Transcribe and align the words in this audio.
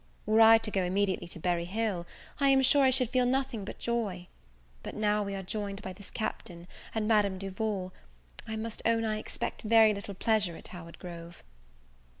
Were 0.25 0.41
I 0.41 0.57
to 0.57 0.71
go 0.71 0.81
immediately 0.81 1.27
to 1.27 1.39
Berry 1.39 1.65
Hill, 1.65 2.07
I 2.39 2.49
am 2.49 2.63
sure 2.63 2.83
I 2.83 2.89
should 2.89 3.11
feel 3.11 3.27
nothing 3.27 3.63
but 3.63 3.77
joy; 3.77 4.25
but, 4.81 4.95
now 4.95 5.21
we 5.21 5.35
are 5.35 5.43
joined 5.43 5.83
by 5.83 5.93
this 5.93 6.09
Captain, 6.09 6.67
and 6.95 7.07
Madame 7.07 7.37
Duval, 7.37 7.93
I 8.47 8.55
must 8.55 8.81
own 8.83 9.05
I 9.05 9.19
expect 9.19 9.61
very 9.61 9.93
little 9.93 10.15
pleasure 10.15 10.57
at 10.57 10.69
Howard 10.69 10.97
Grove. 10.97 11.43